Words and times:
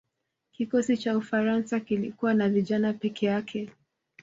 kikosi 0.51 0.97
cha 0.97 1.17
ufaransa 1.17 1.79
kilikuwa 1.79 2.33
na 2.33 2.49
vijana 2.49 2.93
peke 2.93 3.25
yake 3.25 3.69